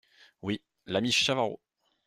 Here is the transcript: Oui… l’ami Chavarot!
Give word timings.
Oui… 0.41 0.63
l’ami 0.87 1.11
Chavarot! 1.11 1.61